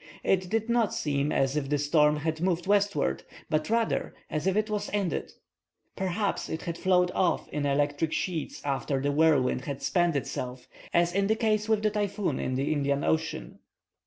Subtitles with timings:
[0.23, 4.55] It did not seem as if the storm had moved westward, but rather as if
[4.57, 5.31] it was ended.
[5.95, 11.13] Perhaps it had flowed off in electric sheets after the whirlwind had spent itself, as
[11.13, 13.59] is the case with the typhoon in the Indian Ocean.